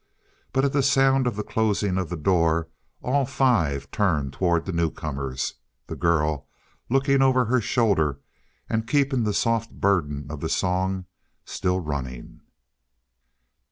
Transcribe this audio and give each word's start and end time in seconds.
But 0.51 0.65
at 0.65 0.73
the 0.73 0.81
sound 0.81 1.27
of 1.27 1.35
the 1.35 1.43
closing 1.43 1.99
of 1.99 2.09
the 2.09 2.17
door 2.17 2.67
all 3.03 3.23
five 3.23 3.91
turned 3.91 4.33
toward 4.33 4.65
the 4.65 4.71
newcomers, 4.71 5.53
the 5.85 5.95
girl 5.95 6.47
looking 6.89 7.21
over 7.21 7.45
her 7.45 7.61
shoulder 7.61 8.19
and 8.67 8.87
keeping 8.87 9.25
the 9.25 9.31
soft 9.35 9.69
burden 9.69 10.25
of 10.31 10.39
the 10.39 10.49
song 10.49 11.05
still 11.45 11.79
running. 11.81 12.41